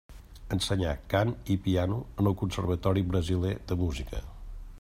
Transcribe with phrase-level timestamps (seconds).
[0.55, 4.27] Ensenyà cant i piano en el Conservatori Brasiler de Música.